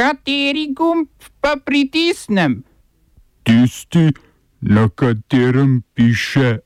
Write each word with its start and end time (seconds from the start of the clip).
Kateri 0.00 0.72
gumb 0.72 1.12
pa 1.44 1.60
pritisnem? 1.60 2.64
Tisti, 3.44 4.08
na 4.60 4.88
katerem 4.88 5.82
piše 5.94 6.58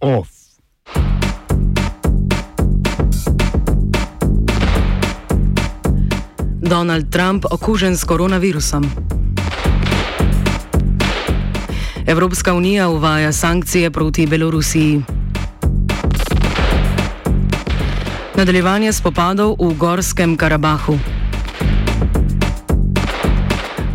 OF. 0.00 0.28
Donald 6.60 7.08
Trump 7.08 7.44
okužen 7.50 7.96
s 7.96 8.04
koronavirusom. 8.04 8.84
Evropska 12.06 12.54
unija 12.54 12.88
uvaja 12.88 13.32
sankcije 13.32 13.90
proti 13.90 14.26
Belorusiji. 14.26 15.02
Nadaljevanje 18.36 18.92
spopadov 18.92 19.56
v 19.58 19.74
Gorskem 19.74 20.36
Karabahu. 20.36 21.23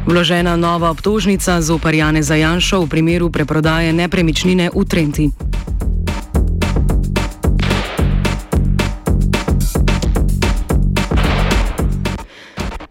Vložena 0.10 0.57
nova 0.57 0.90
obtožnica 0.90 1.62
z 1.62 1.70
oparjane 1.70 2.26
za 2.26 2.34
Janšo 2.34 2.81
v 2.81 2.90
primeru 2.90 3.30
preprodaje 3.30 3.94
nepremičnine 3.94 4.73
v 4.73 4.82
Trenti. 4.82 5.26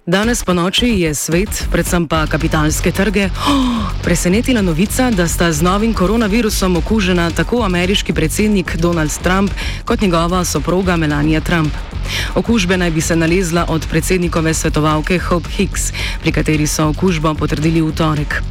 Danes 0.06 0.46
po 0.46 0.54
noči 0.54 0.94
je 1.02 1.10
svet, 1.10 1.50
predvsem 1.74 2.06
pa 2.06 2.30
kapitalske 2.30 2.94
trge, 2.94 3.34
oh, 3.34 3.90
presenetila 4.06 4.62
novica, 4.62 5.10
da 5.10 5.26
sta 5.26 5.50
z 5.50 5.58
novim 5.66 5.90
koronavirusom 5.90 6.78
okužena 6.78 7.34
tako 7.34 7.66
ameriški 7.66 8.14
predsednik 8.14 8.78
Donald 8.78 9.10
Trump 9.18 9.50
kot 9.82 10.00
njegova 10.00 10.46
soproga 10.46 10.94
Melania 10.96 11.42
Trump. 11.42 11.97
Okužbe 12.34 12.76
naj 12.76 12.90
bi 12.90 13.00
se 13.00 13.16
nalezla 13.16 13.64
od 13.68 13.86
predsednikove 13.90 14.54
svetovalke 14.54 15.18
Hope 15.18 15.48
Hicks, 15.50 15.92
pri 16.20 16.32
kateri 16.32 16.66
so 16.66 16.88
okužbo 16.88 17.34
potrdili 17.34 17.82
v 17.82 17.92
torek. 17.92 18.42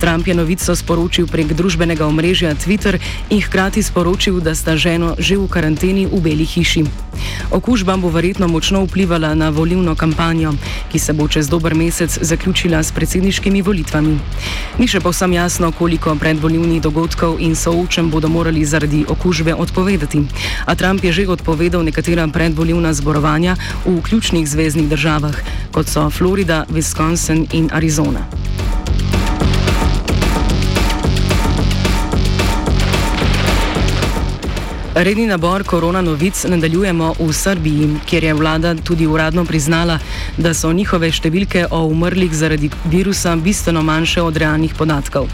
Trump 0.00 0.26
je 0.26 0.34
novico 0.34 0.76
sporočil 0.76 1.26
prek 1.26 1.52
družbenega 1.52 2.06
omrežja 2.06 2.54
Twitter 2.54 2.98
in 3.30 3.40
hkrati 3.40 3.82
sporočil, 3.82 4.40
da 4.40 4.54
sta 4.54 4.76
ženo 4.76 5.16
že 5.18 5.36
v 5.36 5.48
karanteni 5.48 6.06
v 6.06 6.20
Beli 6.20 6.44
hiši. 6.44 6.84
Okužba 7.50 7.96
bo 7.96 8.10
verjetno 8.12 8.48
močno 8.48 8.84
vplivala 8.84 9.34
na 9.34 9.48
volilno 9.48 9.94
kampanjo, 9.94 10.52
ki 10.92 10.98
se 10.98 11.12
bo 11.12 11.28
čez 11.28 11.48
dober 11.48 11.74
mesec 11.74 12.18
zaključila 12.20 12.82
s 12.82 12.92
predsedniškimi 12.92 13.62
volitvami. 13.62 14.18
Ni 14.78 14.86
še 14.88 15.00
povsem 15.00 15.32
jasno, 15.32 15.72
koliko 15.72 16.14
predvolilnih 16.14 16.82
dogodkov 16.82 17.40
in 17.40 17.56
soočen 17.56 18.10
bodo 18.10 18.28
morali 18.28 18.64
zaradi 18.64 19.04
okužbe 19.08 19.54
odpovedati. 19.54 20.26
A 20.66 20.74
Trump 20.74 21.04
je 21.04 21.12
že 21.12 21.28
odpovedal 21.28 21.84
nekatera 21.84 22.28
predvolilna 22.28 22.92
zborovanja 23.06 23.54
v 23.86 24.02
ključnih 24.02 24.48
zvezdnih 24.48 24.88
državah, 24.90 25.36
kot 25.70 25.86
so 25.86 26.10
Florida, 26.10 26.64
Wisconsin 26.68 27.46
in 27.52 27.70
Arizona. 27.72 28.26
Redni 34.96 35.26
nabor 35.26 35.60
korona 35.64 36.00
novic 36.00 36.44
nadaljujemo 36.48 37.14
v 37.18 37.32
Srbiji, 37.32 37.88
kjer 38.08 38.24
je 38.24 38.34
vlada 38.34 38.74
tudi 38.74 39.06
uradno 39.06 39.44
priznala, 39.44 39.98
da 40.38 40.54
so 40.56 40.70
njihove 40.72 41.10
številke 41.12 41.66
o 41.70 41.82
umrlih 41.90 42.32
zaradi 42.32 42.70
virusa 42.88 43.34
bistveno 43.36 43.82
manjše 43.84 44.24
od 44.24 44.40
realnih 44.40 44.72
podatkov. 44.72 45.28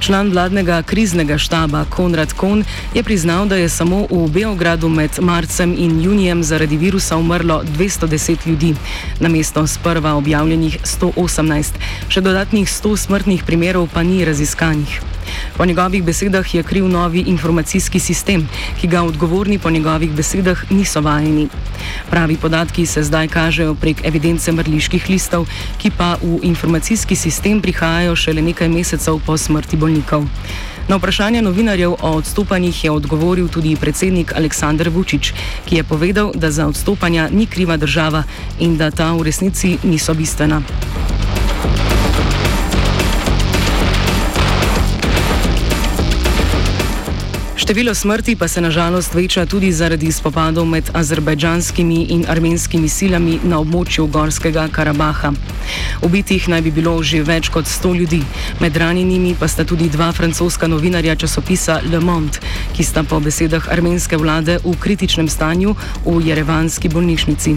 Član 0.00 0.32
vladnega 0.32 0.80
kriznega 0.88 1.36
štaba 1.36 1.84
Konrad 1.92 2.32
Kohn 2.32 2.64
je 2.94 3.02
priznal, 3.04 3.44
da 3.44 3.60
je 3.60 3.68
samo 3.68 4.06
v 4.08 4.24
Beogradu 4.32 4.88
med 4.88 5.20
marcem 5.20 5.76
in 5.76 6.00
junijem 6.00 6.40
zaradi 6.42 6.80
virusa 6.80 7.20
umrlo 7.20 7.60
210 7.76 8.46
ljudi, 8.48 8.72
namesto 9.20 9.66
sprva 9.66 10.16
objavljenih 10.16 10.80
118, 10.80 11.76
še 12.08 12.24
dodatnih 12.24 12.64
100 12.64 12.96
smrtnih 13.04 13.44
primerov 13.44 13.92
pa 13.92 14.00
ni 14.00 14.24
raziskanih. 14.24 15.13
Po 15.56 15.64
njegovih 15.64 16.02
besedah 16.02 16.54
je 16.54 16.62
kriv 16.62 16.88
novi 16.88 17.20
informacijski 17.20 17.98
sistem, 18.00 18.48
ki 18.80 18.88
ga 18.88 19.02
odgovorni 19.02 19.58
po 19.58 19.70
njegovih 19.70 20.10
besedah 20.10 20.64
niso 20.70 21.00
vajeni. 21.00 21.48
Pravi 22.10 22.36
podatki 22.36 22.86
se 22.86 23.02
zdaj 23.02 23.28
kažejo 23.28 23.74
prek 23.74 24.04
evidence 24.04 24.52
mrliških 24.52 25.08
listov, 25.08 25.46
ki 25.78 25.90
pa 25.98 26.16
v 26.22 26.40
informacijski 26.42 27.16
sistem 27.16 27.60
prihajajo 27.62 28.16
šele 28.16 28.42
nekaj 28.42 28.68
mesecev 28.68 29.20
po 29.26 29.36
smrti 29.38 29.76
bolnikov. 29.76 30.26
Na 30.88 30.96
vprašanje 30.96 31.42
novinarjev 31.42 31.92
o 31.92 32.10
odstopanjih 32.18 32.84
je 32.84 32.90
odgovoril 32.90 33.48
tudi 33.48 33.76
predsednik 33.76 34.34
Aleksandr 34.36 34.88
Vučić, 34.88 35.32
ki 35.64 35.76
je 35.76 35.84
povedal, 35.84 36.32
da 36.34 36.50
za 36.50 36.66
odstopanja 36.66 37.28
ni 37.32 37.46
kriva 37.46 37.76
država 37.76 38.24
in 38.58 38.76
da 38.76 38.90
ta 38.90 39.12
v 39.12 39.22
resnici 39.22 39.78
niso 39.82 40.14
bistvena. 40.14 40.62
Število 47.64 47.94
smrti 47.94 48.36
pa 48.36 48.48
se 48.48 48.60
nažalost 48.60 49.14
veča 49.14 49.46
tudi 49.46 49.72
zaradi 49.72 50.12
spopadov 50.12 50.66
med 50.66 50.90
azerbajdžanskimi 50.92 52.06
in 52.12 52.24
armenskimi 52.28 52.88
silami 52.88 53.38
na 53.44 53.56
območju 53.56 54.04
Gorskega 54.06 54.66
Karabaha. 54.68 55.30
Ubitih 56.02 56.48
naj 56.48 56.60
bi 56.60 56.70
bilo 56.70 56.92
že 57.02 57.22
več 57.24 57.48
kot 57.48 57.64
100 57.64 57.94
ljudi, 57.96 58.20
med 58.60 58.76
ranjenimi 58.76 59.32
pa 59.40 59.48
sta 59.48 59.64
tudi 59.64 59.88
dva 59.88 60.12
francoska 60.12 60.68
novinarja 60.68 61.16
časopisa 61.16 61.80
Le 61.88 62.00
Monde, 62.04 62.36
ki 62.76 62.84
sta 62.84 63.02
po 63.02 63.20
besedah 63.20 63.72
armenske 63.72 64.16
vlade 64.16 64.58
v 64.64 64.76
kritičnem 64.76 65.28
stanju 65.28 65.72
v 66.04 66.20
jerevanski 66.20 66.92
bolnišnici. 66.92 67.56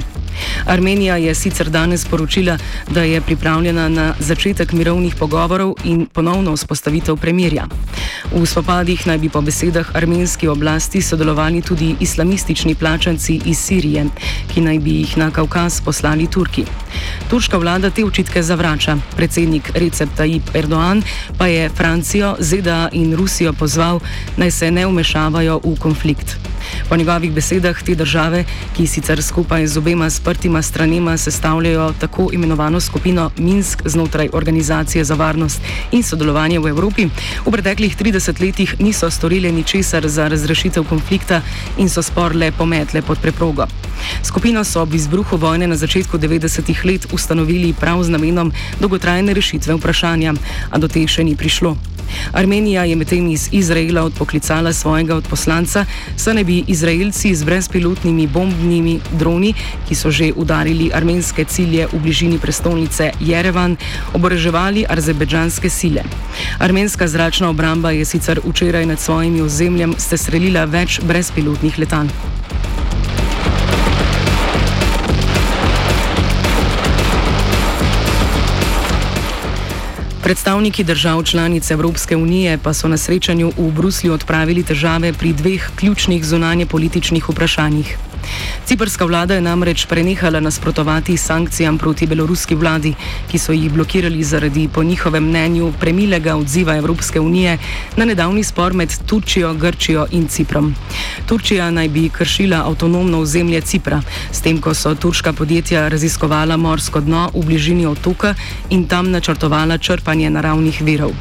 Armenija 0.66 1.18
je 1.18 1.36
sicer 1.36 1.70
danes 1.70 2.02
sporočila, 2.02 2.58
da 2.90 3.04
je 3.04 3.22
pripravljena 3.22 3.90
na 3.90 4.14
začetek 4.20 4.72
mirovnih 4.74 5.16
pogovorov 5.16 5.74
in 5.84 6.06
ponovno 6.14 6.56
vzpostavitev 6.56 7.18
premirja. 7.18 7.68
V 8.32 8.46
spopadih 8.46 9.08
naj 9.08 9.18
bi 9.18 9.30
po 9.30 9.42
besedah 9.42 9.96
armenske 9.96 10.50
oblasti 10.50 11.02
sodelovali 11.02 11.62
tudi 11.62 11.96
islamistični 12.00 12.76
plačanci 12.76 13.42
iz 13.46 13.58
Sirije, 13.60 14.06
ki 14.54 14.62
naj 14.62 14.80
bi 14.80 15.00
jih 15.00 15.18
na 15.18 15.32
Kaukaz 15.32 15.82
poslali 15.82 16.28
Turki. 16.28 16.66
Turška 17.30 17.58
vlada 17.58 17.90
te 17.90 18.06
očitke 18.06 18.44
zavrača. 18.44 18.98
Predsednik 19.16 19.72
Recep 19.76 20.10
Tayyip 20.18 20.54
Erdoğan 20.54 21.04
pa 21.38 21.48
je 21.48 21.70
Francijo, 21.70 22.36
ZDA 22.40 22.90
in 22.92 23.16
Rusijo 23.16 23.54
pozval, 23.54 24.00
naj 24.38 24.52
se 24.52 24.72
ne 24.72 24.86
vmešavajo 24.88 25.60
v 25.64 25.76
konflikt. 25.80 26.38
Po 26.90 26.96
njegovih 26.96 27.32
besedah 27.32 27.84
te 27.84 27.96
države, 27.96 28.44
ki 28.78 28.88
sicer 28.88 29.24
skupaj 29.24 29.68
z 29.68 29.78
obema 29.78 30.10
sprtima 30.28 30.62
stranema 30.62 31.18
sestavljajo 31.18 31.94
tako 32.00 32.30
imenovano 32.34 32.80
skupino 32.80 33.32
Minsk 33.38 33.82
znotraj 33.86 34.30
Organizacije 34.34 35.04
za 35.04 35.16
varnost 35.16 35.62
in 35.92 36.04
sodelovanje 36.04 36.60
v 36.60 36.68
Evropi, 36.68 37.08
v 37.46 37.52
preteklih 37.52 37.98
30 37.98 38.42
letih 38.42 38.76
niso 38.80 39.12
storili 39.12 39.52
ničesar 39.52 40.08
za 40.08 40.28
razrešitev 40.28 40.84
konflikta 40.84 41.42
in 41.78 41.90
so 41.90 42.02
spor 42.02 42.36
le 42.36 42.52
pometle 42.52 43.02
pod 43.02 43.18
preprogo. 43.22 43.68
Skupino 44.24 44.64
so 44.64 44.82
ob 44.82 44.94
izbruhu 44.94 45.38
vojne 45.38 45.68
na 45.68 45.76
začetku 45.76 46.18
90-ih 46.18 46.86
let 46.86 47.08
ustanovili 47.12 47.74
prav 47.74 48.04
z 48.04 48.10
namenom 48.10 48.52
dolgotrajne 48.80 49.34
rešitve 49.34 49.76
vprašanja, 49.76 50.34
a 50.72 50.78
do 50.78 50.88
te 50.88 51.08
še 51.08 51.24
ni 51.24 51.36
prišlo. 51.36 51.78
Armenija 52.32 52.84
je 52.84 52.96
medtem 52.96 53.28
iz 53.28 53.50
Izraela 53.52 54.04
odpoklicala 54.04 54.74
svojega 54.74 55.16
odposlanca, 55.16 55.86
saj 56.18 56.34
naj 56.34 56.44
bi 56.44 56.64
Izraelci 56.68 57.36
z 57.36 57.44
brezpilotnimi 57.44 58.28
bombnimi 58.28 59.00
droni, 59.20 59.54
ki 59.88 59.96
so 59.96 60.12
že 60.12 60.32
udarili 60.36 60.92
armenske 60.94 61.46
cilje 61.46 61.88
v 61.92 62.00
bližini 62.00 62.40
prestolnice 62.40 63.12
Jerevan, 63.20 63.78
oboroževali 64.14 64.86
azerbejdžanske 64.90 65.70
sile. 65.70 66.04
Armenska 66.60 67.08
zračna 67.08 67.50
obramba 67.50 67.92
je 67.92 68.06
sicer 68.06 68.42
včeraj 68.46 68.86
nad 68.86 69.00
svojimi 69.00 69.42
ozemljem 69.42 69.96
streljila 69.98 70.66
več 70.66 71.00
brezpilotnih 71.04 71.80
letal. 71.80 72.08
Predstavniki 80.28 80.84
držav 80.84 81.24
članic 81.24 81.72
Evropske 81.72 82.16
unije 82.16 82.58
pa 82.64 82.74
so 82.74 82.88
na 82.88 82.98
srečanju 82.98 83.52
v 83.58 83.72
Bruslju 83.72 84.14
odpravili 84.14 84.64
težave 84.64 85.14
pri 85.14 85.34
dveh 85.34 85.70
ključnih 85.76 86.26
zunanje 86.26 86.66
političnih 86.66 87.30
vprašanjih. 87.30 87.98
Ciprska 88.66 89.06
vlada 89.06 89.34
je 89.34 89.42
namreč 89.42 89.86
prenehala 89.86 90.40
nasprotovati 90.40 91.18
sankcijam 91.18 91.78
proti 91.78 92.08
beloruski 92.08 92.56
vladi, 92.56 92.94
ki 93.32 93.40
so 93.40 93.52
jih 93.52 93.72
blokirali 93.72 94.24
zaradi, 94.24 94.68
po 94.74 94.84
njihovem 94.84 95.24
mnenju, 95.24 95.74
premilega 95.80 96.36
odziva 96.36 96.76
Evropske 96.76 97.20
unije 97.20 97.58
na 97.96 98.06
nedavni 98.06 98.44
spor 98.44 98.74
med 98.74 98.92
Turčijo, 99.06 99.54
Grčijo 99.54 100.06
in 100.12 100.28
Ciprom. 100.28 100.76
Turčija 101.26 101.72
naj 101.72 101.90
bi 101.90 102.10
kršila 102.10 102.64
avtonomno 102.66 103.20
ozemlje 103.20 103.62
Cipra, 103.62 104.02
s 104.32 104.42
tem, 104.42 104.62
ko 104.62 104.74
so 104.74 104.96
turška 104.96 105.34
podjetja 105.34 105.88
raziskovala 105.88 106.58
morsko 106.58 107.00
dno 107.02 107.30
v 107.34 107.46
bližini 107.46 107.86
otoka 107.86 108.36
in 108.70 108.88
tam 108.88 109.12
načrtovala 109.12 109.78
črpanje 109.78 110.30
naravnih 110.30 110.82
virov. 110.82 111.12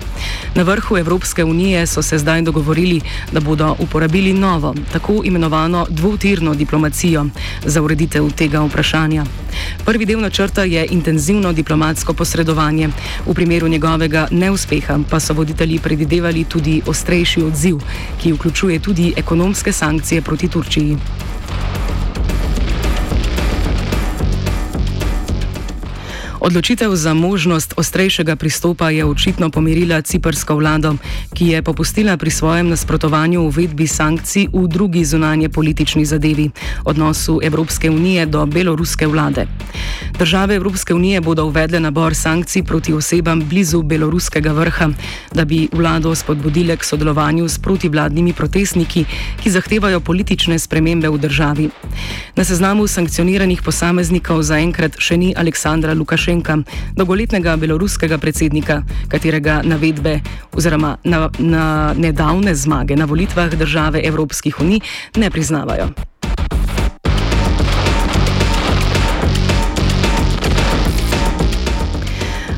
Na 0.55 0.63
vrhu 0.63 0.99
Evropske 0.99 1.45
unije 1.45 1.87
so 1.87 2.03
se 2.03 2.19
zdaj 2.19 2.43
dogovorili, 2.43 3.01
da 3.33 3.41
bodo 3.41 3.77
uporabili 3.79 4.33
novo, 4.33 4.75
tako 4.93 5.21
imenovano 5.25 5.87
dvotirno 5.91 6.55
diplomacijo 6.55 6.96
diplomacijo 6.97 7.27
za 7.65 7.83
ureditev 7.83 8.31
tega 8.31 8.61
vprašanja. 8.61 9.25
Prvi 9.85 10.07
del 10.07 10.21
načrta 10.21 10.65
je 10.65 10.87
intenzivno 10.91 11.53
diplomatsko 11.53 12.15
posredovanje. 12.15 12.89
V 13.27 13.35
primeru 13.35 13.69
njegovega 13.69 14.29
neuspeha 14.31 14.99
pa 15.11 15.21
so 15.21 15.35
voditelji 15.35 15.79
predvidevali 15.79 16.45
tudi 16.45 16.83
ostrejši 16.87 17.43
odziv, 17.43 17.79
ki 18.23 18.33
vključuje 18.33 18.79
tudi 18.79 19.13
ekonomske 19.17 19.73
sankcije 19.73 20.23
proti 20.23 20.49
Turčiji. 20.49 20.97
Odločitev 26.47 26.95
za 26.95 27.11
možnost 27.15 27.75
ostrejšega 27.77 28.37
pristopa 28.37 28.91
je 28.91 29.05
očitno 29.05 29.51
pomirila 29.51 29.99
ciprsko 30.03 30.55
vlado, 30.55 30.95
ki 31.35 31.47
je 31.47 31.63
popustila 31.63 32.15
pri 32.17 32.31
svojem 32.31 32.69
nasprotovanju 32.71 33.43
uvedbi 33.43 33.87
sankcij 33.87 34.47
v 34.55 34.69
drugi 34.69 35.05
zunanje 35.05 35.49
politični 35.49 36.05
zadevi- 36.07 36.51
odnosu 36.91 37.41
Evropske 37.43 37.91
unije 37.91 38.27
do 38.27 38.47
beloruske 38.47 39.07
vlade. 39.07 39.47
Države 40.19 40.55
Evropske 40.55 40.95
unije 40.95 41.21
bodo 41.21 41.45
uvedle 41.45 41.81
nabor 41.81 42.15
sankcij 42.15 42.63
proti 42.63 42.93
osebam 42.93 43.43
blizu 43.49 43.83
beloruskega 43.83 44.53
vrha, 44.53 44.89
da 45.35 45.45
bi 45.45 45.69
vlado 45.73 46.15
spodbudile 46.15 46.77
k 46.77 46.85
sodelovanju 46.85 47.49
s 47.49 47.59
protivladnimi 47.59 48.33
protestniki, 48.33 49.05
ki 49.43 49.51
zahtevajo 49.51 50.01
politične 50.01 50.59
spremembe 50.59 51.09
v 51.09 51.19
državi. 51.19 51.69
Na 52.37 52.45
seznamu 52.45 52.87
sankcioniranih 52.87 53.63
posameznikov 53.63 54.43
zaenkrat 54.43 54.95
še 54.99 55.17
ni 55.17 55.35
Aleksandra 55.37 55.95
Lukašenka. 55.95 56.36
Lukašenka, 56.37 56.65
dolgoletnega 56.97 57.57
beloruskega 57.57 58.19
predsednika, 58.19 58.83
katerega 59.09 59.63
navedbe 59.65 60.21
oziroma 60.53 60.97
na, 61.05 61.31
na 61.39 61.95
nedavne 61.97 62.55
zmage 62.55 62.97
na 62.97 63.05
volitvah 63.05 63.51
države 63.51 64.01
Evropskih 64.05 64.61
unij 64.61 64.81
ne 65.17 65.31
priznavajo. 65.31 65.89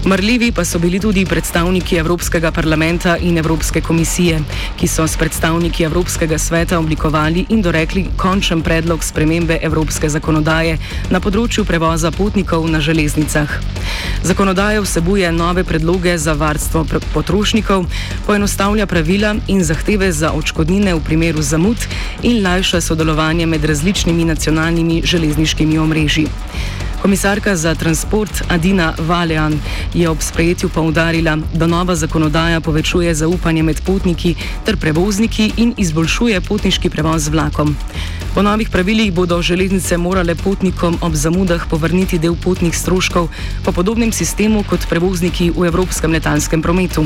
Marljivi 0.09 0.53
pa 0.53 0.65
so 0.65 0.79
bili 0.79 1.01
tudi 1.01 1.27
predstavniki 1.27 1.97
Evropskega 1.97 2.51
parlamenta 2.53 3.17
in 3.17 3.39
Evropske 3.39 3.81
komisije, 3.81 4.39
ki 4.81 4.89
so 4.89 5.05
s 5.07 5.17
predstavniki 5.17 5.85
Evropskega 5.85 6.39
sveta 6.39 6.79
oblikovali 6.79 7.45
in 7.49 7.63
dorekli 7.63 8.07
končen 8.17 8.63
predlog 8.63 9.05
spremembe 9.05 9.59
evropske 9.63 10.09
zakonodaje 10.09 10.79
na 11.11 11.21
področju 11.21 11.67
prevoza 11.69 12.11
potnikov 12.11 12.65
na 12.71 12.81
železnicah. 12.81 13.53
Zakonodaja 14.25 14.81
vsebuje 14.81 15.33
nove 15.33 15.65
predloge 15.65 16.17
za 16.19 16.33
varstvo 16.33 16.87
potrošnikov, 17.13 17.85
poenostavlja 18.27 18.87
pravila 18.87 19.37
in 19.47 19.61
zahteve 19.65 20.09
za 20.13 20.33
očkodnine 20.33 20.95
v 20.95 21.05
primeru 21.05 21.45
zamud 21.45 21.85
in 22.23 22.41
lajša 22.43 22.81
sodelovanje 22.81 23.47
med 23.47 23.65
različnimi 23.65 24.25
nacionalnimi 24.25 25.03
železniškimi 25.05 25.79
omrežji. 25.79 26.29
Komisarka 27.03 27.57
za 27.57 27.75
transport 27.75 28.43
Adina 28.49 28.95
Valean 28.99 29.61
je 29.95 30.09
ob 30.11 30.19
sprejetju 30.21 30.69
poudarila, 30.69 31.39
da 31.55 31.67
nova 31.67 31.95
zakonodaja 31.95 32.61
povečuje 32.61 33.15
zaupanje 33.15 33.63
med 33.63 33.81
potniki 33.87 34.35
ter 34.65 34.77
prevozniki 34.77 35.53
in 35.57 35.75
izboljšuje 35.77 36.41
potniški 36.41 36.91
prevoz 36.91 37.23
z 37.23 37.29
vlakom. 37.29 37.77
Po 38.39 38.43
novih 38.43 38.71
pravilih 38.71 39.11
bodo 39.13 39.43
železnice 39.43 39.97
morale 39.99 40.35
potnikom 40.39 40.99
ob 41.03 41.15
zamudah 41.15 41.67
povrniti 41.71 42.19
del 42.23 42.37
potnih 42.39 42.71
stroškov 42.71 43.27
po 43.65 43.73
podobnem 43.73 44.13
sistemu 44.15 44.63
kot 44.63 44.87
prevozniki 44.87 45.51
v 45.51 45.67
evropskem 45.67 46.15
letalskem 46.15 46.63
prometu. 46.63 47.03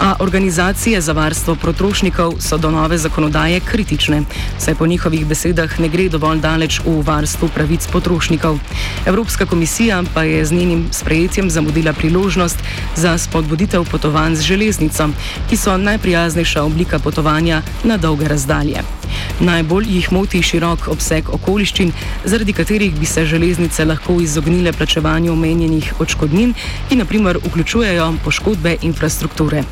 A 0.00 0.16
organizacije 0.18 1.00
za 1.00 1.12
varstvo 1.12 1.54
potrošnikov 1.54 2.42
so 2.42 2.58
do 2.58 2.70
nove 2.70 2.98
zakonodaje 2.98 3.60
kritične, 3.60 4.24
saj 4.58 4.74
po 4.74 4.86
njihovih 4.86 5.26
besedah 5.26 5.78
ne 5.78 5.88
gre 5.88 6.08
dovolj 6.08 6.42
daleč 6.42 6.80
v 6.82 6.98
varstvu 6.98 7.48
pravic 7.54 7.86
potrošnikov. 7.86 8.58
Evropska 9.06 9.46
komisija 9.46 10.02
pa 10.14 10.26
je 10.26 10.44
z 10.44 10.52
njenim 10.52 10.88
sprejetjem 10.90 11.50
zamudila 11.50 11.92
priložnost 11.92 12.58
za 12.96 13.18
spodbuditev 13.18 13.86
potovanj 13.90 14.34
z 14.34 14.42
železnico, 14.42 15.08
ki 15.48 15.56
so 15.56 15.78
najprijaznejša 15.78 16.62
oblika 16.62 16.98
potovanja 16.98 17.62
na 17.84 17.96
dolge 17.96 18.28
razdalje. 18.28 18.95
Najbolj 19.40 19.86
jih 19.96 20.12
moti 20.12 20.42
širok 20.42 20.88
obseg 20.88 21.28
okoliščin, 21.32 21.92
zaradi 22.24 22.52
katerih 22.52 22.94
bi 22.94 23.06
se 23.06 23.26
železnice 23.26 23.84
lahko 23.84 24.20
izognile 24.20 24.72
plačevanju 24.72 25.32
omenjenih 25.32 25.92
odškodnin, 26.00 26.54
ki 26.88 26.96
naprimer 26.96 27.38
vključujejo 27.44 28.12
poškodbe 28.24 28.76
infrastrukture. 28.82 29.62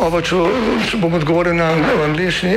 Ovo 0.00 0.20
ću, 0.20 0.46
bom 1.00 1.14
odgovoril 1.14 1.56
na 1.56 1.72
angliški. 2.04 2.56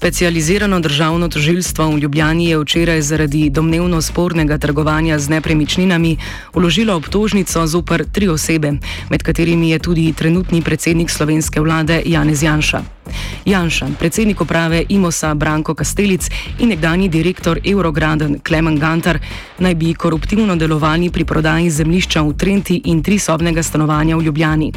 Specializirano 0.00 0.80
državno 0.80 1.28
tožilstvo 1.28 1.90
v 1.90 1.98
Ljubljani 1.98 2.46
je 2.48 2.58
včeraj 2.58 3.02
zaradi 3.02 3.50
domnevno 3.50 4.02
spornega 4.02 4.58
trgovanja 4.58 5.18
z 5.18 5.28
nepremičninami 5.28 6.16
uložilo 6.54 6.96
obtožnico 6.96 7.66
zoper 7.66 8.04
tri 8.12 8.28
osebe, 8.28 8.72
med 9.10 9.22
katerimi 9.22 9.70
je 9.70 9.78
tudi 9.78 10.12
trenutni 10.12 10.62
predsednik 10.62 11.10
slovenske 11.10 11.60
vlade 11.60 12.02
Janez 12.06 12.42
Janša. 12.42 12.99
Janša, 13.44 13.86
predsednik 13.98 14.40
uprave 14.40 14.84
Imosa 14.88 15.34
Branko 15.34 15.74
Kastelic 15.74 16.30
in 16.58 16.68
nekdani 16.68 17.08
direktor 17.08 17.58
Eurograden 17.64 18.38
Klemen 18.40 18.78
Gantar 18.78 19.18
naj 19.58 19.74
bi 19.74 19.94
koruptivno 19.94 20.56
delovali 20.56 21.10
pri 21.10 21.24
prodaji 21.24 21.70
zemljišča 21.70 22.22
v 22.22 22.32
Trenti 22.32 22.80
in 22.84 23.02
trisobnega 23.02 23.62
stanovanja 23.62 24.16
v 24.16 24.22
Ljubljani. 24.22 24.72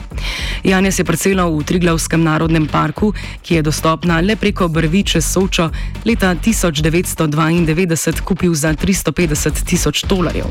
Janez 0.64 1.00
je 1.00 1.06
parcelo 1.06 1.50
v 1.58 1.64
Triglavskem 1.64 2.24
narodnem 2.24 2.68
parku, 2.68 3.14
ki 3.42 3.56
je 3.56 3.62
dostopna 3.62 4.20
le 4.22 4.36
preko 4.36 4.68
brvi 4.68 5.04
čez 5.04 5.26
Sočo, 5.26 5.70
leta 6.06 6.36
1992 6.36 8.22
kupil 8.22 8.54
za 8.56 8.74
350 8.74 9.64
tisoč 9.66 10.04
dolarjev. 10.08 10.46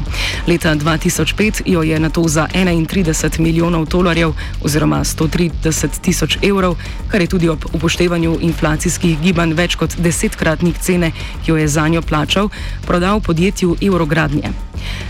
Leta 0.47 0.75
2005 0.75 1.63
jo 1.67 1.83
je 1.83 2.01
na 2.01 2.11
to 2.11 2.29
za 2.29 2.47
31 2.55 3.41
milijonov 3.41 3.87
dolarjev 3.89 4.33
oziroma 4.65 5.05
130 5.05 6.01
tisoč 6.01 6.39
evrov, 6.43 6.77
kar 7.09 7.21
je 7.21 7.27
tudi 7.27 7.49
ob 7.49 7.65
upoštevanju 7.73 8.39
inflacijskih 8.41 9.21
gibanj 9.21 9.55
več 9.55 9.77
kot 9.77 9.97
desetkratnik 9.99 10.79
cene, 10.79 11.13
ki 11.45 11.51
jo 11.51 11.57
je 11.57 11.69
za 11.69 11.89
njo 11.89 12.03
plačal, 12.03 12.49
prodal 12.87 13.21
podjetju 13.21 13.77
Eurogradnje. 13.83 14.53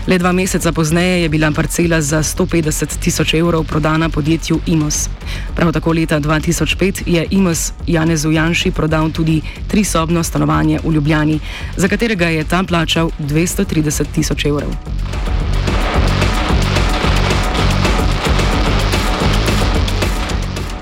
Le 0.07 0.17
dva 0.17 0.31
meseca 0.31 0.71
pozneje 0.71 1.21
je 1.21 1.29
bila 1.29 1.51
parcela 1.51 2.01
za 2.01 2.23
150 2.23 2.97
tisoč 2.99 3.33
evrov 3.33 3.63
prodana 3.63 4.09
podjetju 4.09 4.59
Imos. 4.65 5.09
Prav 5.55 5.71
tako 5.71 5.93
leta 5.93 6.19
2005 6.19 7.03
je 7.05 7.27
Imos 7.31 7.71
Janezu 7.87 8.31
Janši 8.31 8.71
prodal 8.71 9.09
tudi 9.11 9.41
trisobno 9.67 10.23
stanovanje 10.23 10.79
v 10.83 10.93
Ljubljani, 10.93 11.39
za 11.77 11.87
katerega 11.87 12.27
je 12.27 12.43
tam 12.43 12.65
plačal 12.65 13.09
230 13.19 14.05
tisoč 14.15 14.45
evrov. 14.45 15.52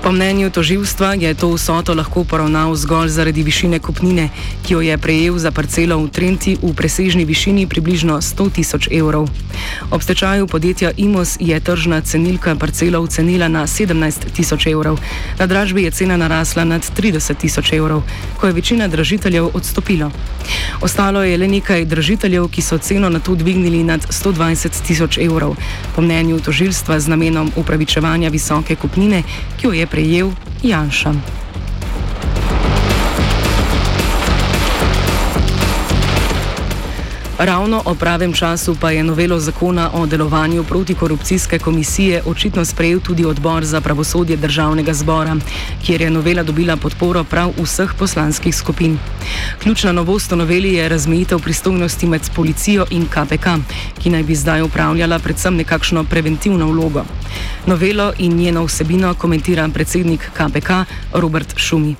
Po 0.02 0.12
mnenju 0.12 0.50
toživstva 0.50 1.14
je 1.14 1.34
to 1.34 1.54
vsoto 1.54 1.94
lahko 1.94 2.24
poravnal 2.24 2.74
zgolj 2.74 3.08
zaradi 3.08 3.42
višine 3.42 3.78
kupnine, 3.78 4.28
ki 4.66 4.74
jo 4.74 4.80
je 4.82 4.98
prejel 4.98 5.38
za 5.38 5.54
parcelo 5.54 5.94
v 6.02 6.10
Trenti 6.10 6.56
v 6.58 6.74
presežni 6.74 7.22
višini 7.24 7.70
približno 7.70 8.18
100 8.18 8.50
tisoč 8.50 8.88
evrov. 8.90 9.30
Ob 9.94 10.02
stečaju 10.02 10.46
podjetja 10.46 10.90
Imos 10.96 11.36
je 11.40 11.60
tržna 11.60 12.00
cenilka 12.00 12.56
parcelo 12.58 12.98
ocenila 12.98 13.48
na 13.48 13.62
17 13.62 14.34
tisoč 14.34 14.66
evrov, 14.66 14.98
na 15.38 15.46
dražbi 15.46 15.86
je 15.86 15.90
cena 15.90 16.16
narasla 16.16 16.64
nad 16.64 16.82
30 16.82 17.38
tisoč 17.38 17.72
evrov, 17.72 18.02
ko 18.40 18.46
je 18.46 18.52
večina 18.52 18.88
dražiteljev 18.88 19.54
odstopila. 19.54 20.10
Ostalo 20.82 21.22
je 21.22 21.38
le 21.38 21.48
nekaj 21.48 21.84
dražiteljev, 21.84 22.48
ki 22.50 22.62
so 22.62 22.78
ceno 22.78 23.08
na 23.08 23.20
to 23.22 23.34
dvignili 23.34 23.84
nad 23.84 24.02
120 24.10 24.82
tisoč 24.86 25.18
evrov, 25.18 25.54
po 25.94 26.02
mnenju 26.02 26.40
toživstva 26.40 27.00
z 27.00 27.08
namenom 27.08 27.52
upravičevanja 27.56 28.28
visoke 28.28 28.74
kupnine, 28.76 29.22
ki 29.60 29.66
jo 29.66 29.72
je 29.72 29.86
prejel 29.92 30.32
Janša. 30.64 31.41
Ravno 37.38 37.82
o 37.84 37.94
pravem 37.94 38.32
času 38.32 38.76
pa 38.80 38.90
je 38.90 39.04
novelo 39.04 39.38
zakona 39.38 39.90
o 39.94 40.06
delovanju 40.06 40.64
protikorupcijske 40.64 41.58
komisije 41.58 42.22
očitno 42.26 42.64
sprejel 42.64 43.00
tudi 43.00 43.24
odbor 43.24 43.64
za 43.64 43.80
pravosodje 43.80 44.36
državnega 44.36 44.92
zbora, 44.92 45.36
kjer 45.86 46.00
je 46.00 46.10
novela 46.10 46.42
dobila 46.42 46.76
podporo 46.76 47.24
prav 47.24 47.52
vseh 47.62 47.94
poslanskih 47.98 48.54
skupin. 48.56 48.98
Ključna 49.62 49.92
novost 49.92 50.32
v 50.32 50.36
noveli 50.36 50.74
je 50.74 50.88
razmejitev 50.88 51.38
pristojnosti 51.38 52.06
med 52.06 52.20
policijo 52.36 52.84
in 52.90 53.06
KPK, 53.06 53.46
ki 54.02 54.10
naj 54.10 54.22
bi 54.22 54.34
zdaj 54.34 54.62
upravljala 54.62 55.18
predvsem 55.18 55.56
nekakšno 55.56 56.04
preventivno 56.04 56.66
vlogo. 56.66 57.04
Novelo 57.66 58.12
in 58.18 58.36
njeno 58.36 58.64
vsebino 58.64 59.14
komentira 59.14 59.68
predsednik 59.74 60.30
KPK 60.34 60.70
Robert 61.12 61.56
Šumi. 61.56 61.94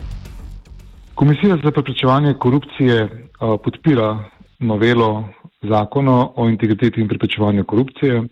Komisija 1.14 1.56
za 1.64 1.70
preprečevanje 1.70 2.34
korupcije 2.34 3.28
podpira 3.64 4.24
novelo 4.62 5.28
zakona 5.62 6.28
o 6.36 6.48
integriteti 6.48 7.00
in 7.00 7.08
preprečevanju 7.08 7.64
korupcije, 7.64 8.22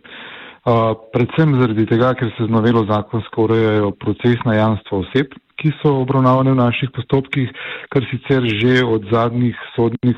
predvsem 1.12 1.56
zaradi 1.60 1.86
tega, 1.86 2.14
ker 2.14 2.32
se 2.36 2.46
z 2.46 2.50
novelo 2.50 2.84
zakonsko 2.88 3.44
urejajo 3.44 3.90
procesna 3.90 4.54
jamstva 4.54 4.98
oseb, 4.98 5.34
ki 5.60 5.72
so 5.82 5.92
obravnavane 6.02 6.52
v 6.52 6.60
naših 6.60 6.90
postopkih, 6.94 7.50
kar 7.92 8.06
sicer 8.10 8.44
že 8.44 8.84
od 8.84 9.08
zadnjih 9.12 9.56
sodnih 9.76 10.16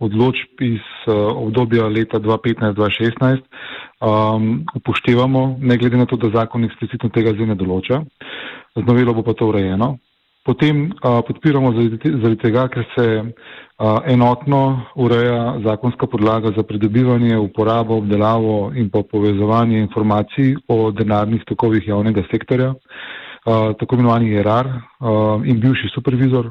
odločb 0.00 0.62
iz 0.62 0.84
obdobja 1.10 1.88
leta 1.88 2.20
2015-2016 2.20 3.42
um, 4.00 4.64
upoštevamo, 4.74 5.58
ne 5.60 5.76
glede 5.76 5.96
na 5.96 6.06
to, 6.06 6.16
da 6.16 6.30
zakon 6.34 6.64
eksplicitno 6.64 7.10
tega 7.10 7.34
zdaj 7.34 7.50
ne 7.50 7.56
določa. 7.58 8.04
Z 8.76 8.86
novelo 8.86 9.14
bo 9.14 9.26
pa 9.26 9.34
to 9.34 9.48
urejeno. 9.50 9.96
Potem 10.48 10.88
uh, 10.88 11.20
podpiramo 11.28 11.74
zaradi 11.76 12.36
tega, 12.40 12.62
ker 12.72 12.86
se 12.94 13.04
uh, 13.20 13.98
enotno 14.08 14.60
ureja 14.96 15.58
zakonska 15.60 16.06
podlaga 16.08 16.54
za 16.56 16.62
pridobivanje, 16.64 17.36
uporabo, 17.36 17.98
obdelavo 18.00 18.72
in 18.72 18.88
pa 18.88 19.02
povezovanje 19.04 19.76
informacij 19.78 20.54
o 20.68 20.90
denarnih 20.90 21.44
tokovih 21.44 21.88
javnega 21.88 22.24
sektorja, 22.30 22.70
uh, 22.72 23.76
tako 23.76 23.98
imenovani 23.98 24.32
ERAR 24.40 24.70
uh, 24.72 25.44
in 25.44 25.60
bivši 25.60 25.92
supervizor. 25.92 26.48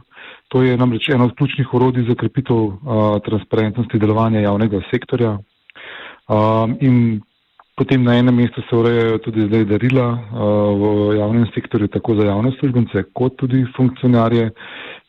To 0.53 0.61
je 0.61 0.77
namreč 0.77 1.09
eno 1.09 1.25
od 1.25 1.33
ključnih 1.33 1.73
orodij 1.73 2.05
za 2.05 2.15
krepitev 2.15 2.55
uh, 2.55 3.17
transparentnosti 3.25 3.97
delovanja 3.97 4.45
javnega 4.45 4.83
sektorja. 4.91 5.39
Uh, 6.29 6.69
in 6.85 7.21
Potem 7.77 8.01
na 8.01 8.15
enem 8.17 8.33
mestu 8.35 8.61
se 8.65 8.75
urejajo 8.75 9.17
tudi 9.21 9.43
zdaj 9.45 9.65
darila 9.69 10.05
uh, 10.09 10.19
v 10.81 11.17
javnem 11.19 11.43
sektorju, 11.53 11.87
tako 11.93 12.15
za 12.17 12.25
javne 12.25 12.51
službence, 12.59 13.03
kot 13.13 13.35
tudi 13.37 13.65
funkcionarje. 13.75 14.49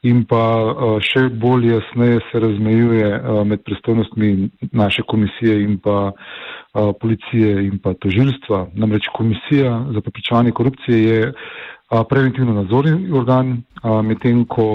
In 0.05 0.21
pa 0.29 0.43
uh, 0.61 0.99
še 1.01 1.31
bolj 1.33 1.71
jasneje 1.73 2.19
se 2.29 2.43
razmejuje 2.45 3.09
uh, 3.09 3.41
med 3.49 3.65
pristojnostmi 3.65 4.51
naše 4.73 5.03
komisije 5.09 5.63
in 5.65 5.79
pa 5.81 6.13
policije 7.01 7.65
in 7.65 7.79
pa 7.83 7.95
tožilstva. 7.95 8.67
Namreč 8.77 9.09
komisija 9.17 9.73
za 9.95 10.01
preprečevanje 10.05 10.53
korupcije 10.53 10.99
je 11.03 11.33
preventivno 12.11 12.53
nadzorni 12.53 13.09
organ, 13.11 13.63
medtem 14.05 14.45
ko 14.45 14.69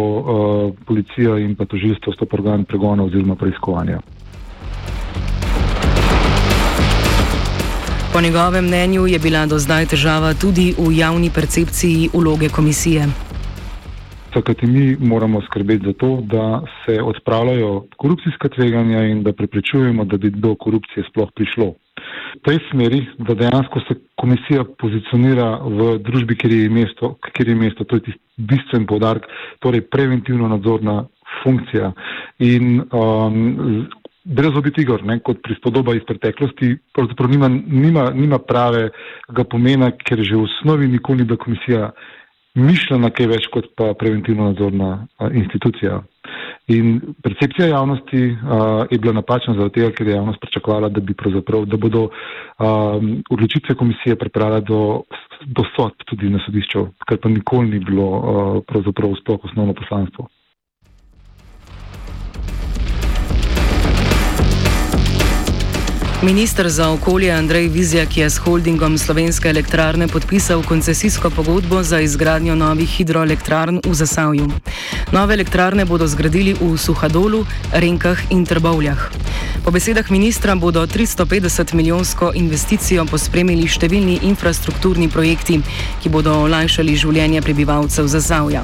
policija 0.89 1.37
in 1.39 1.53
pa 1.55 1.69
tožilstvo 1.69 2.13
sta 2.17 2.25
organ 2.33 2.65
pregona 2.65 3.05
oziroma 3.05 3.37
preiskovanja. 3.39 4.01
Po 8.13 8.21
njegovem 8.21 8.65
mnenju 8.65 9.07
je 9.07 9.19
bila 9.19 9.45
do 9.45 9.57
zdaj 9.59 9.85
težava 9.85 10.33
tudi 10.41 10.73
v 10.77 10.91
javni 10.93 11.29
percepciji 11.33 12.09
uloge 12.13 12.49
komisije. 12.49 13.07
Zakaj 14.35 14.55
mi 14.63 14.97
moramo 14.99 15.41
skrbeti 15.41 15.85
za 15.85 15.93
to, 15.93 16.09
da 16.21 16.61
se 16.85 17.01
odpravljajo 17.01 17.85
korupcijska 17.97 18.49
tveganja 18.49 19.01
in 19.03 19.23
da 19.23 19.33
preprečujemo, 19.33 20.05
da 20.05 20.17
bi 20.17 20.29
do 20.29 20.55
korupcije 20.55 21.03
sploh 21.09 21.31
prišlo. 21.35 21.73
V 22.35 22.41
tej 22.45 22.59
smeri, 22.69 23.01
da 23.17 23.33
dejansko 23.33 23.81
se 23.87 23.97
komisija 24.15 24.63
pozicionira 24.77 25.49
v 25.57 25.97
družbi, 25.97 26.37
kjer 26.37 26.53
je 26.53 26.69
mesto, 26.69 27.15
kjer 27.33 27.49
je 27.49 27.55
mesto 27.55 27.83
to 27.83 27.95
je 27.95 28.05
tisti 28.11 28.21
bistven 28.37 28.85
podarek, 28.85 29.25
torej 29.59 29.81
preventivno 29.81 30.47
nadzorna 30.47 31.05
funkcija. 31.43 31.91
In 32.39 32.81
um, 32.91 33.87
brez 34.23 34.55
obit 34.55 34.77
igor, 34.77 35.03
ne, 35.03 35.19
kot 35.19 35.41
prispodoba 35.43 35.95
iz 35.95 36.03
preteklosti, 36.07 36.77
pravzaprav 36.95 37.29
nima, 37.31 37.49
nima, 37.49 38.09
nima 38.15 38.39
pravega 38.39 39.45
pomena, 39.49 39.91
ker 39.91 40.23
že 40.23 40.35
v 40.35 40.47
osnovi 40.47 40.87
nikoli 40.87 41.23
ni 41.23 41.29
bila 41.29 41.37
komisija 41.37 41.91
mišljena 42.55 43.09
kaj 43.09 43.27
več 43.31 43.47
kot 43.53 43.71
pa 43.77 43.93
preventivno 43.97 44.51
nadzorna 44.51 44.89
a, 45.17 45.29
institucija. 45.33 46.03
In 46.71 46.99
percepcija 47.25 47.67
javnosti 47.71 48.21
a, 48.29 48.59
je 48.91 48.99
bila 49.01 49.15
napačna 49.17 49.55
zaradi 49.57 49.79
tega, 49.79 49.89
ker 49.97 50.07
je 50.07 50.15
javnost 50.15 50.39
pričakovala, 50.41 50.89
da, 50.93 51.01
bi 51.01 51.15
da 51.65 51.77
bodo 51.77 52.05
a, 52.09 52.69
odločitve 53.29 53.75
komisije 53.75 54.15
pripravile 54.15 54.61
do, 54.61 55.01
do 55.45 55.65
sodb 55.75 56.05
tudi 56.05 56.29
na 56.29 56.39
sodišču, 56.45 56.85
kar 57.09 57.17
pa 57.17 57.29
nikoli 57.29 57.73
ni 57.73 57.79
bilo 57.83 58.07
a, 58.13 58.47
pravzaprav 58.69 59.17
sploh 59.19 59.49
osnovno 59.49 59.73
poslanstvo. 59.73 60.29
Ministr 66.23 66.69
za 66.69 66.89
okolje 66.89 67.31
Andrej 67.31 67.67
Vizjak 67.67 68.17
je 68.17 68.29
s 68.29 68.37
holdingom 68.37 68.97
Slovenske 68.97 69.49
elektrarne 69.49 70.07
podpisal 70.07 70.63
koncesijsko 70.63 71.29
pogodbo 71.29 71.83
za 71.83 71.99
izgradnjo 71.99 72.55
novih 72.55 72.89
hidroelektrarn 72.89 73.81
v 73.85 73.93
Zasavju. 73.93 74.47
Nove 75.11 75.33
elektrarne 75.33 75.85
bodo 75.85 76.07
zgradili 76.07 76.53
v 76.53 76.77
Suhadolu, 76.77 77.45
Renkah 77.73 78.19
in 78.29 78.45
Trbovljah. 78.45 79.11
Po 79.65 79.71
besedah 79.71 80.11
ministra 80.11 80.55
bodo 80.55 80.87
350 80.87 81.73
milijonsko 81.73 82.31
investicijo 82.35 83.05
pospremili 83.05 83.67
številni 83.67 84.19
infrastrukturni 84.23 85.09
projekti, 85.09 85.59
ki 86.03 86.09
bodo 86.09 86.37
olajšali 86.47 86.95
življenje 86.95 87.41
prebivalcev 87.41 88.07
Zasavja. 88.07 88.63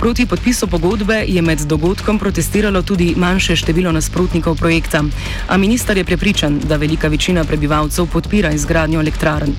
Proti 0.00 0.26
podpisu 0.26 0.66
pogodbe 0.66 1.24
je 1.28 1.42
med 1.42 1.64
dogodkom 1.68 2.18
protestiralo 2.18 2.82
tudi 2.82 3.14
manjše 3.16 3.56
število 3.56 3.92
nasprotnikov 3.92 4.56
projekta, 4.56 5.04
a 5.48 5.56
minister 5.56 5.96
je 5.96 6.04
prepričan, 6.04 6.60
da 6.64 6.76
velja 6.76 6.89
velika 6.90 7.08
večina 7.08 7.44
prebivalcev 7.44 8.06
podpira 8.06 8.50
izgradnjo 8.50 9.00
elektrarn. 9.00 9.52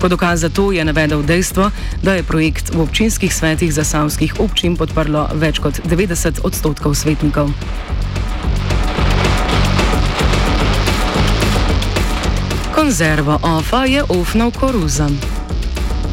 Kot 0.00 0.10
dokaz 0.10 0.40
za 0.40 0.48
to 0.48 0.72
je 0.72 0.84
navedel 0.84 1.22
dejstvo, 1.22 1.70
da 2.02 2.14
je 2.14 2.22
projekt 2.22 2.74
v 2.74 2.80
občinskih 2.80 3.34
svetih 3.34 3.72
zasavskih 3.74 4.34
občin 4.40 4.76
podprlo 4.76 5.28
več 5.34 5.58
kot 5.58 5.80
90 5.88 6.44
odstotkov 6.44 6.94
svetnikov. 6.94 7.48
Konzerva 12.74 13.38
OFA 13.42 13.84
je 13.84 14.04
ofnal 14.08 14.50
koruzam. 14.50 15.35